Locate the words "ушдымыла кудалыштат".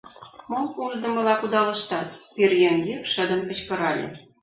0.83-2.07